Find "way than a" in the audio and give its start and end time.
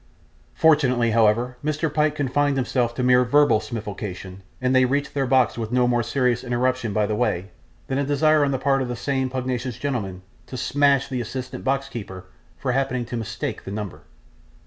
7.15-8.03